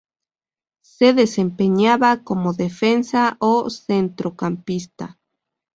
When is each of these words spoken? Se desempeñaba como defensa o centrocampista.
Se 0.81 1.13
desempeñaba 1.19 2.23
como 2.23 2.53
defensa 2.53 3.23
o 3.39 3.69
centrocampista. 3.69 5.19